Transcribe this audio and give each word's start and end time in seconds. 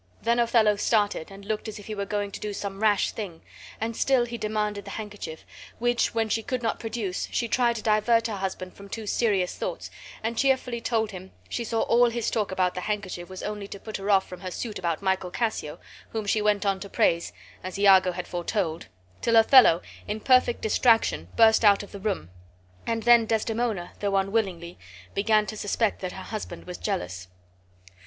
Then 0.23 0.39
Othello 0.39 0.77
started 0.77 1.29
and 1.29 1.45
looked 1.45 1.67
as 1.67 1.77
if 1.77 1.85
he 1.85 1.93
were 1.93 2.07
going 2.07 2.31
to 2.31 2.39
do 2.39 2.53
some 2.53 2.79
rash 2.81 3.11
thing, 3.11 3.43
and 3.79 3.95
still 3.95 4.25
he 4.25 4.35
demanded 4.35 4.83
the 4.83 4.89
handkerchief, 4.97 5.45
which 5.77 6.15
when 6.15 6.27
she 6.27 6.41
could 6.41 6.63
not 6.63 6.79
produce, 6.79 7.27
she 7.31 7.47
tried 7.47 7.75
to 7.75 7.83
divert 7.83 8.25
her 8.25 8.37
husband 8.37 8.73
from 8.73 8.89
too 8.89 9.05
serious 9.05 9.53
thoughts, 9.55 9.91
and 10.23 10.39
cheerfully 10.39 10.81
told 10.81 11.11
him 11.11 11.29
she 11.49 11.63
saw 11.63 11.81
all 11.81 12.09
his 12.09 12.31
talk 12.31 12.51
about 12.51 12.73
the 12.73 12.81
handkerchief 12.81 13.29
was 13.29 13.43
only 13.43 13.67
to 13.67 13.79
put 13.79 13.97
her 13.97 14.09
off 14.09 14.27
from 14.27 14.41
her 14.41 14.49
suit 14.49 14.79
about 14.79 15.03
Michael 15.03 15.29
Cassio, 15.29 15.77
whom 16.09 16.25
she 16.25 16.41
went 16.41 16.65
on 16.65 16.79
to 16.79 16.89
praise 16.89 17.31
(as 17.63 17.77
Iago 17.77 18.11
had 18.13 18.27
foretold), 18.27 18.87
till 19.21 19.35
Othello 19.35 19.83
in 20.07 20.19
perfect 20.19 20.61
distraction 20.61 21.27
burst 21.35 21.63
out 21.63 21.83
of 21.83 21.91
the 21.91 21.99
room, 21.99 22.31
and 22.87 23.03
then 23.03 23.27
Desdemona, 23.27 23.91
though 23.99 24.15
unwillingly, 24.17 24.79
began 25.13 25.45
to 25.45 25.55
suspect 25.55 25.99
that 26.01 26.13
her 26.13 26.39
lord 26.49 26.65
was 26.65 26.79
jealous. 26.79 27.27